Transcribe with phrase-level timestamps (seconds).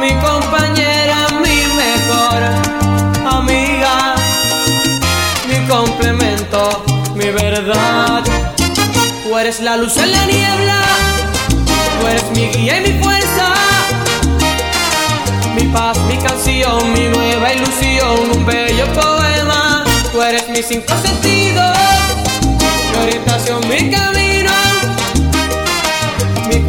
[0.00, 2.42] Mi compañera, mi mejor
[3.30, 4.14] amiga,
[5.46, 6.82] mi complemento,
[7.14, 8.24] mi verdad.
[9.22, 10.80] Tú eres la luz en la niebla,
[12.00, 13.52] tú eres mi guía y mi fuerza.
[15.54, 19.84] Mi paz, mi canción, mi nueva ilusión, un bello poema.
[20.12, 21.76] Tú eres mis cinco sentidos,
[22.90, 24.33] mi orientación, mi camino.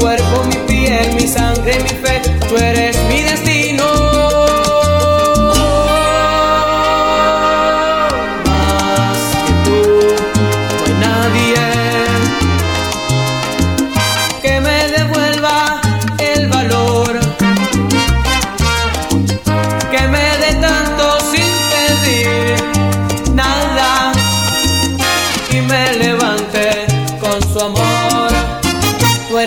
[0.05, 4.04] Cuerpo, mi piel, mi sangre, mi fe, tú eres mi destino.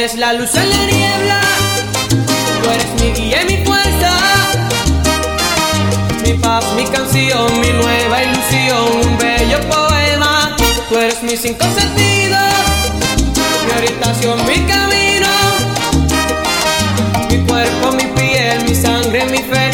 [0.08, 1.40] Eres la luz en la niebla,
[2.62, 4.12] tú eres mi guía y mi fuerza,
[6.24, 10.56] mi paz, mi canción, mi nueva ilusión, un bello poema.
[10.88, 12.38] Tú eres mis cinco sentidos,
[13.66, 15.28] mi orientación, mi camino,
[17.28, 19.67] mi cuerpo, mi piel, mi sangre, mi fe.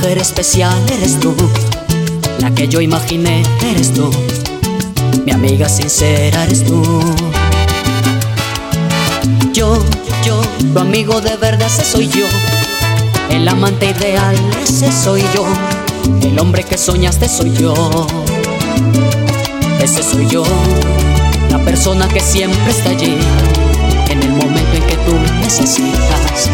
[0.00, 1.34] Mujer especial eres tú,
[2.38, 4.08] la que yo imaginé eres tú,
[5.24, 6.82] mi amiga sincera eres tú.
[9.52, 9.82] Yo,
[10.24, 10.40] yo,
[10.72, 12.26] tu amigo de verdad ese soy yo,
[13.30, 15.44] el amante ideal ese soy yo,
[16.22, 17.74] el hombre que soñaste soy yo,
[19.82, 20.44] ese soy yo,
[21.50, 23.16] la persona que siempre está allí,
[24.10, 26.50] en el momento en que tú necesitas.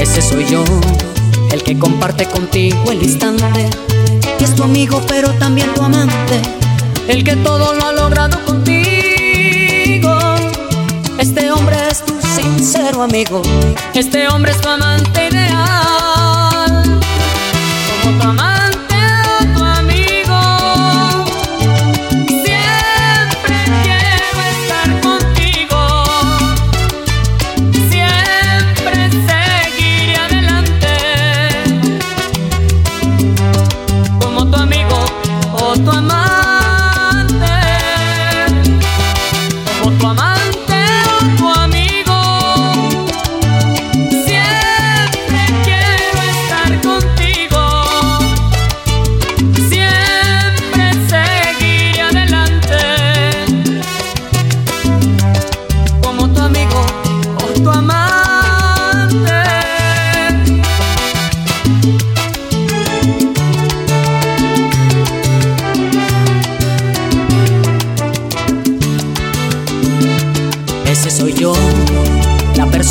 [0.00, 0.64] Ese soy yo,
[1.52, 3.70] el que comparte contigo el instante.
[4.38, 6.40] Y es tu amigo, pero también tu amante.
[7.08, 10.18] El que todo lo ha logrado contigo.
[11.18, 13.42] Este hombre es tu sincero amigo.
[13.94, 15.87] Este hombre es tu amante ideal.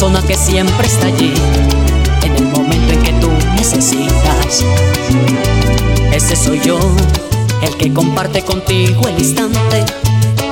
[0.07, 1.33] Persona que siempre está allí,
[2.23, 4.63] en el momento en que tú necesitas.
[6.13, 6.79] Ese soy yo,
[7.61, 9.83] el que comparte contigo el instante.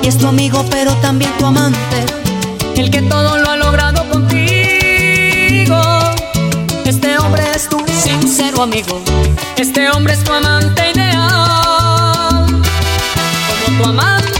[0.03, 2.05] Y es tu amigo, pero también tu amante.
[2.75, 5.79] El que todo lo ha logrado contigo.
[6.83, 8.99] Este hombre es tu sincero amigo.
[9.55, 12.45] Este hombre es tu amante ideal.
[13.47, 14.34] Como tu amante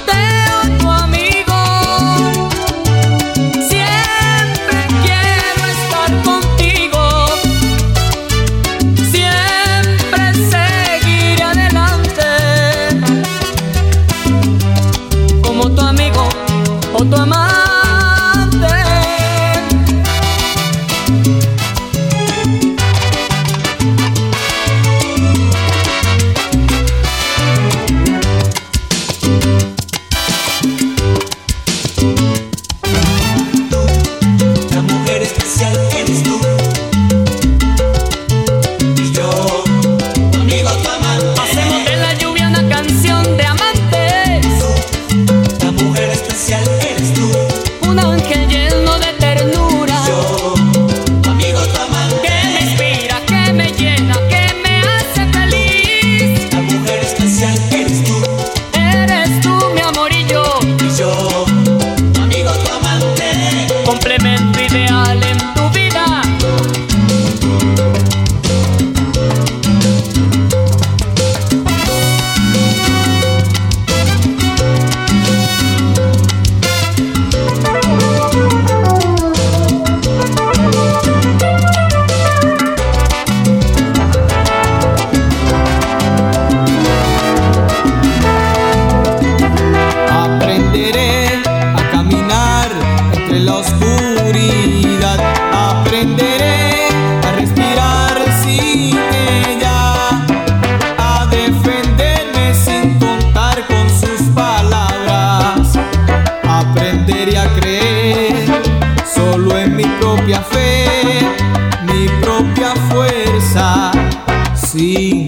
[114.96, 115.25] me.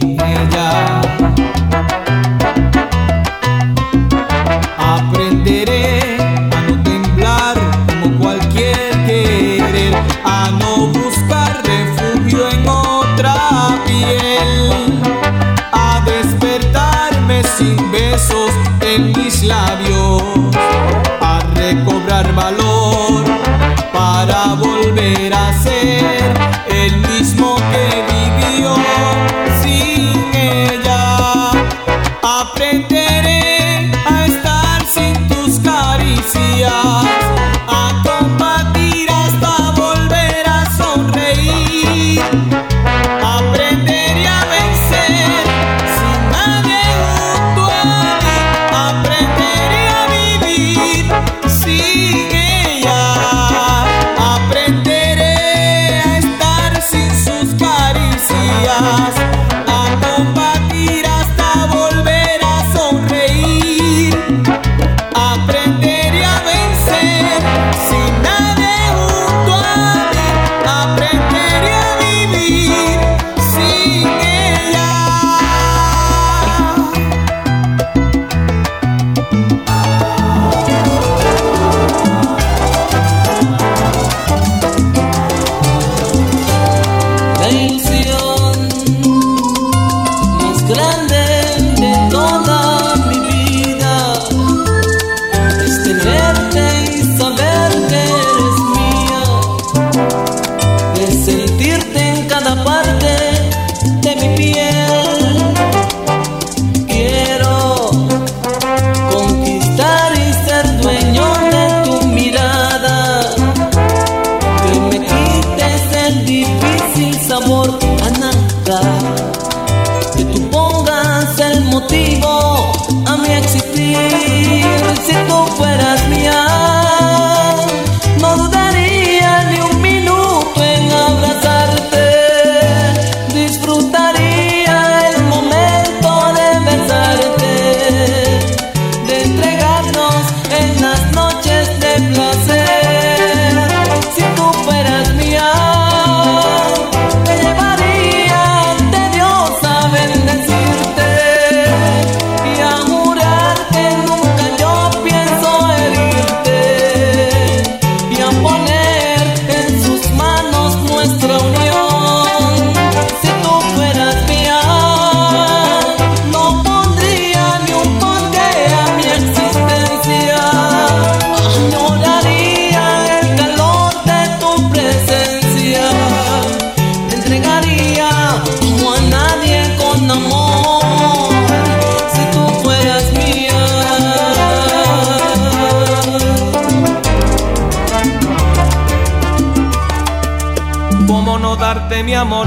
[121.79, 122.36] motivo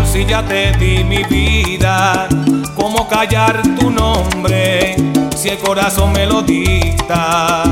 [0.04, 2.28] si ya te di mi vida?
[2.76, 4.96] ¿Cómo callar tu nombre
[5.36, 7.64] si el corazón me lo dicta?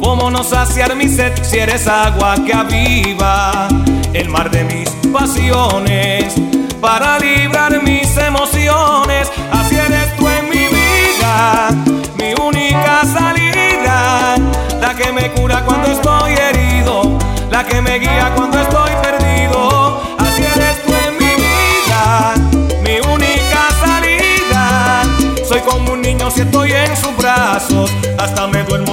[0.00, 3.68] ¿Cómo no saciar mi sed si eres agua que aviva
[4.12, 6.34] el mar de mis pasiones
[6.80, 9.30] para librar mis emociones?
[9.52, 11.70] Así eres tú en mi vida,
[12.16, 14.36] mi única salida,
[14.80, 17.18] la que me cura cuando estoy herido,
[17.50, 18.71] la que me guía cuando estoy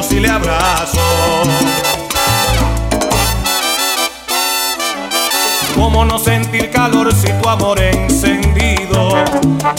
[0.10, 1.00] besos y le abrazo.
[5.76, 9.14] Cómo no sentir calor si tu amor encendido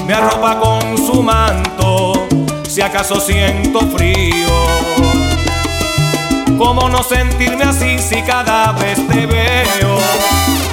[0.06, 2.26] me arropa con su manto,
[2.68, 4.49] si acaso siento frío.
[6.58, 9.99] Cómo no sentirme así si cada vez te veo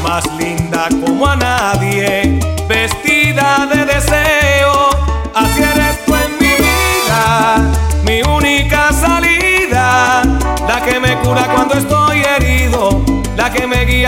[0.03, 2.36] más linda como a nadie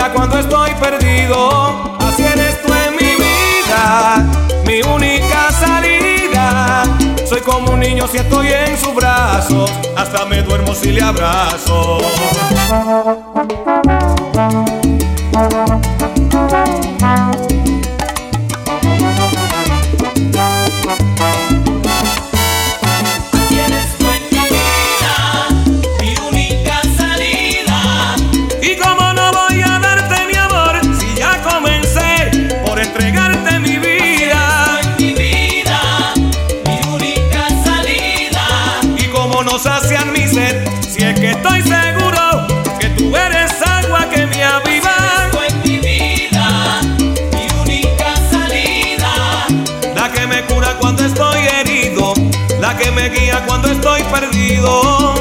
[0.08, 1.96] cuando estoy perdido.
[2.00, 4.24] Así eres tú en mi vida,
[4.64, 6.84] mi única salida.
[7.28, 11.98] Soy como un niño si estoy en sus brazos, hasta me duermo si le abrazo.
[52.92, 55.19] Me guía cuando estoy perdido.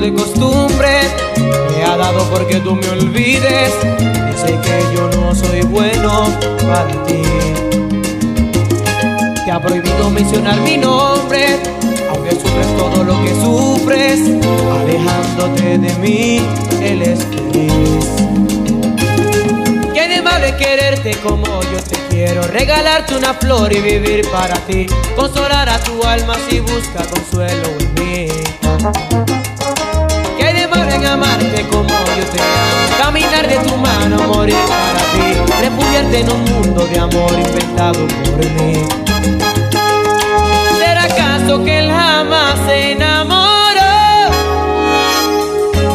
[0.00, 1.00] De costumbre.
[1.70, 3.72] Me ha dado porque tú me olvides.
[4.30, 6.26] Dice que yo no soy bueno
[6.62, 7.22] para ti.
[9.44, 11.60] Te ha prohibido mencionar mi nombre.
[12.10, 14.20] Aunque sufres todo lo que sufres
[14.80, 16.40] Alejándote de mí,
[16.82, 18.04] él es feliz.
[19.92, 22.42] ¿Qué de malo es quererte como yo te quiero?
[22.42, 24.86] Regalarte una flor y vivir para ti.
[25.14, 29.49] Consolar a tu alma si busca consuelo en mí
[31.00, 32.96] en amarte como yo te amo?
[32.98, 35.28] Caminar de tu mano, morir para ti
[35.60, 38.72] Refugiarte en un mundo de amor inventado por mí
[40.78, 43.80] ¿Será acaso que él jamás se enamoró?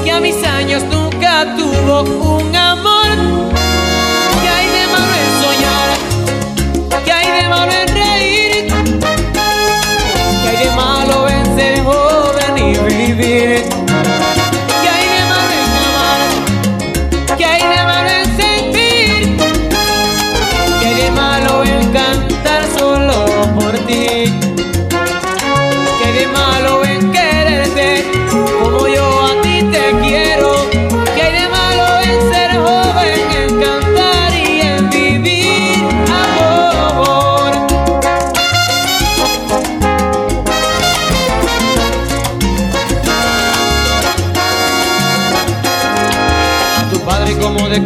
[0.03, 2.44] Que a mis años nunca tuvo un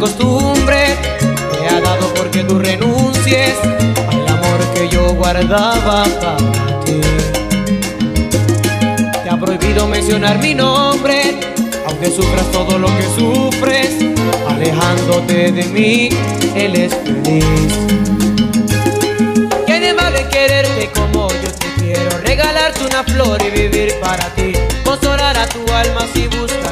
[0.00, 0.96] costumbre
[1.52, 3.54] te ha dado porque tú renuncies
[4.08, 7.00] al amor que yo guardaba para ti.
[9.22, 11.38] Te ha prohibido mencionar mi nombre,
[11.86, 13.90] aunque sufras todo lo que sufres,
[14.48, 16.08] alejándote de mí,
[16.54, 17.74] él es feliz.
[19.66, 22.18] ¿Qué de quererte como yo te quiero?
[22.24, 24.52] Regalarte una flor y vivir para ti.
[24.82, 26.70] Consolar a tu alma si busca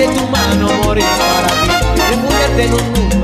[0.00, 1.68] de tu mano, morir para ti.
[2.10, 3.19] Refugiarte en un mundo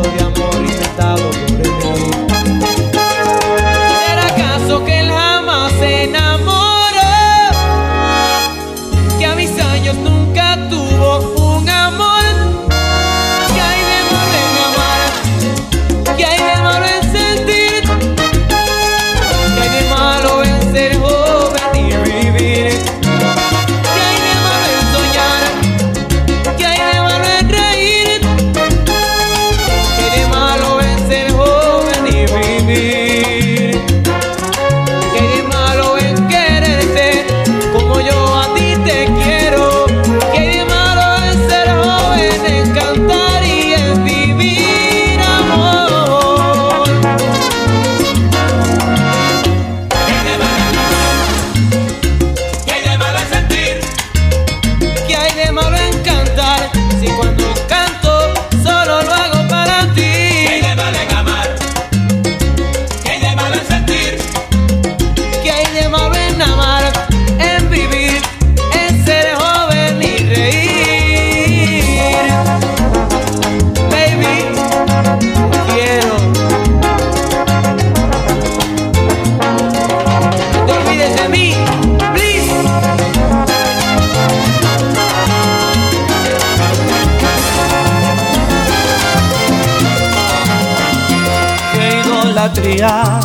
[92.36, 93.20] idolatría,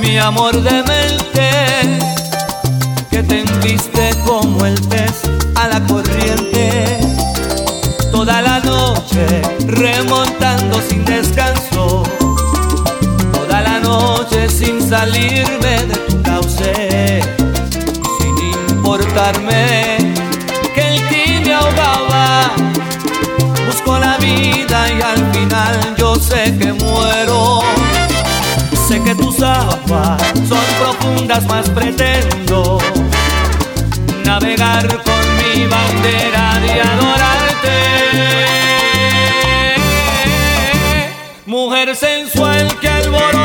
[0.00, 2.00] mi amor de mente,
[3.10, 5.24] que te enviste como el pez
[5.54, 7.00] a la corriente.
[8.10, 12.02] Toda la noche remontando sin descanso,
[13.30, 17.20] toda la noche sin salirme de tu cauce,
[18.18, 18.38] sin
[18.70, 19.97] importarme
[25.38, 27.60] final yo sé que muero.
[28.86, 32.78] Sé que tus aguas son profundas, más pretendo
[34.24, 37.78] navegar con mi bandera de adorarte.
[41.46, 43.37] Mujer sensual que alborota.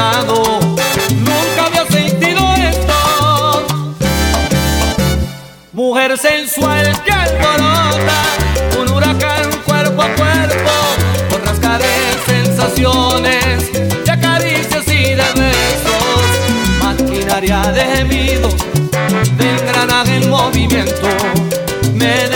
[0.00, 3.66] Nunca había sentido esto.
[5.74, 8.22] Mujer sensual que alborota,
[8.80, 10.70] un huracán cuerpo a cuerpo,
[11.30, 16.24] con rascares sensaciones, de caricias y de besos,
[16.82, 18.54] maquinaria de gemidos,
[19.36, 21.08] de engranaje en movimiento.
[21.92, 22.26] Me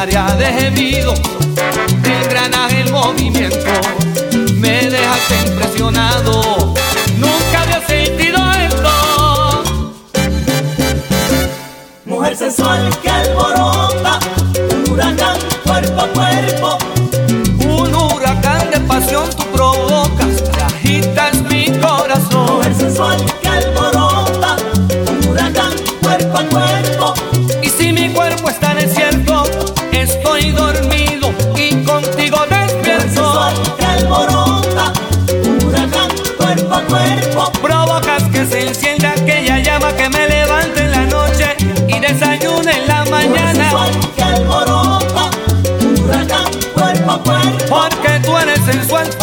[0.00, 1.20] maquinaria de gemidos,
[2.02, 3.58] de engranaje en movimiento,
[4.54, 6.74] me dejaste impresionado,
[7.18, 9.62] nunca había sentido esto.
[12.06, 13.89] Mujer sensual que alborota,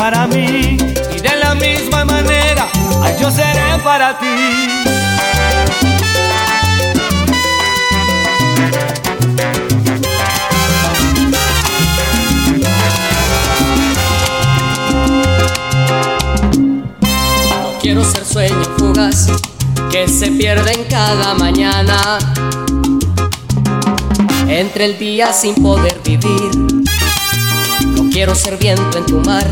[0.09, 0.77] para mí
[1.11, 2.65] y de la misma manera
[3.19, 4.25] yo seré para ti.
[17.49, 19.27] No quiero ser sueño fugaz
[19.91, 22.17] que se pierde en cada mañana.
[24.47, 26.51] Entre el día sin poder vivir.
[27.87, 29.45] No quiero ser viento en tu mar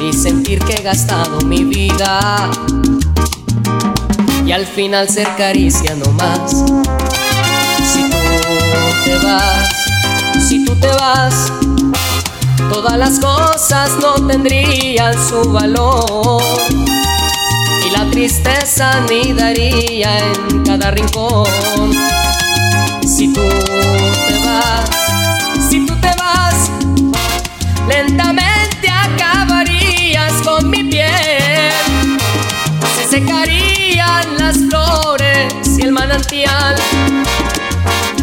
[0.00, 2.50] ni sentir que he gastado mi vida.
[4.46, 6.50] Y al final ser caricia no más.
[7.84, 8.16] Si tú
[9.04, 9.68] te vas,
[10.48, 11.52] si tú te vas,
[12.72, 16.42] todas las cosas no tendrían su valor
[17.86, 21.46] y la tristeza nidaría en cada rincón.
[23.06, 23.42] Si tú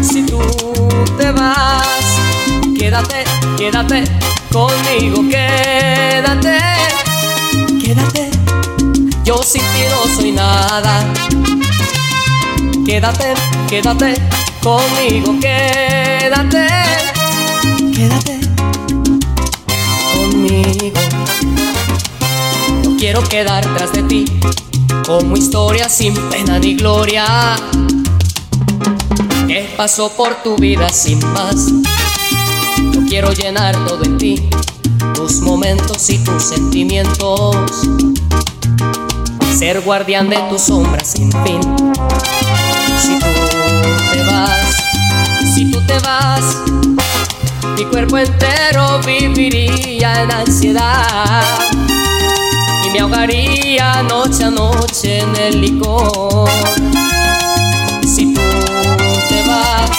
[0.01, 0.39] Si tú
[1.17, 2.05] te vas,
[2.77, 3.25] quédate,
[3.57, 4.03] quédate
[4.49, 6.57] conmigo, quédate,
[7.83, 8.31] quédate.
[9.25, 11.05] Yo sin ti no soy nada.
[12.85, 13.33] Quédate,
[13.69, 14.13] quédate
[14.63, 16.67] conmigo, quédate,
[17.93, 18.39] quédate
[20.13, 21.01] conmigo.
[22.85, 24.25] No quiero quedar tras de ti
[25.05, 27.25] como historia sin pena ni gloria.
[29.47, 31.71] Que pasó por tu vida sin más.
[32.93, 34.49] No quiero llenar todo en ti,
[35.13, 37.55] tus momentos y tus sentimientos
[39.61, 41.61] ser guardián de tu sombra sin fin.
[42.99, 43.27] Si tú
[44.11, 44.75] te vas,
[45.53, 46.57] si tú te vas,
[47.77, 51.59] mi cuerpo entero viviría en ansiedad
[52.91, 56.49] me ahogaría noche a noche en el licor.
[58.05, 58.41] Si tú
[59.29, 59.91] te vas,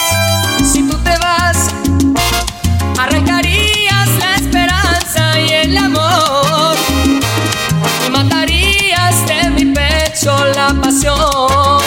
[0.71, 1.69] si tú te vas,
[2.99, 6.75] arrancarías la esperanza y el amor
[8.05, 11.81] y matarías de mi pecho la pasión.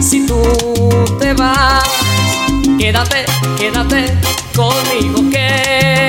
[0.00, 0.40] Si tú
[1.20, 1.84] te vas,
[2.78, 3.24] quédate,
[3.58, 4.16] quédate
[4.54, 6.07] conmigo, quédate,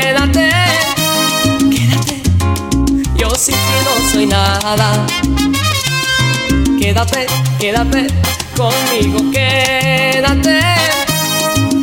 [4.75, 5.05] nada.
[6.79, 7.25] Quédate,
[7.59, 8.07] quédate
[8.55, 10.59] conmigo, quédate,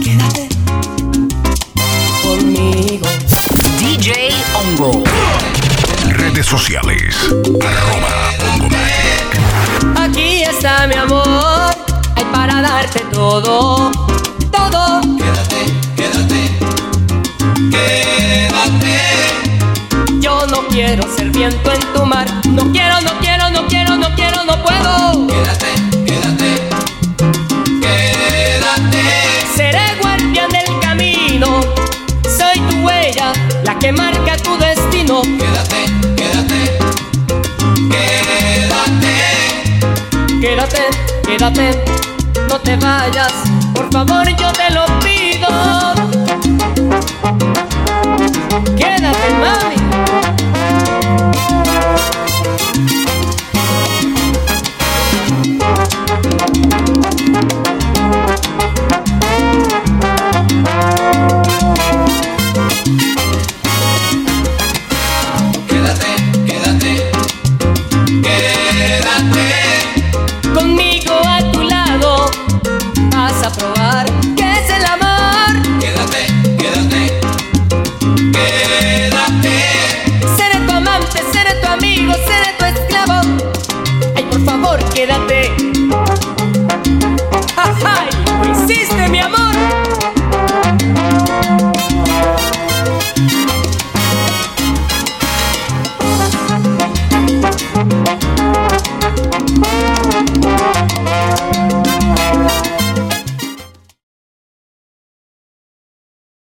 [0.05, 0.49] quédate
[2.23, 3.09] conmigo.
[3.81, 5.03] DJ Hongo.
[6.11, 7.17] Redes sociales.
[7.71, 8.15] Arroba.
[10.05, 11.75] Aquí está mi amor,
[12.15, 13.91] hay para darte todo,
[14.53, 15.26] todo.
[20.77, 22.27] quiero ser viento en tu mar.
[22.51, 25.27] No quiero, no quiero, no quiero, no quiero, no puedo.
[25.27, 25.69] Quédate,
[26.05, 26.69] quédate,
[27.81, 29.03] quédate.
[29.57, 31.63] Seré guardián del camino.
[32.25, 33.33] Soy tu huella,
[33.65, 35.23] la que marca tu destino.
[35.23, 36.61] Quédate, quédate,
[37.91, 38.37] quédate.
[40.43, 40.83] Quédate,
[41.27, 41.85] quédate,
[42.51, 43.33] no te vayas.
[43.73, 45.49] Por favor, yo te lo pido.
[48.77, 50.46] Quédate, mami.